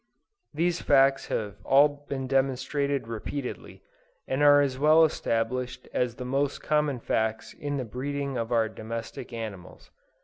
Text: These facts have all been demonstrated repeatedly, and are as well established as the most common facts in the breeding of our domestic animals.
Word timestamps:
These 0.51 0.81
facts 0.81 1.27
have 1.27 1.57
all 1.63 2.07
been 2.09 2.25
demonstrated 2.25 3.07
repeatedly, 3.07 3.83
and 4.27 4.41
are 4.41 4.59
as 4.59 4.79
well 4.79 5.05
established 5.05 5.87
as 5.93 6.15
the 6.15 6.25
most 6.25 6.63
common 6.63 6.99
facts 6.99 7.53
in 7.53 7.77
the 7.77 7.85
breeding 7.85 8.35
of 8.35 8.51
our 8.51 8.67
domestic 8.67 9.31
animals. 9.31 9.91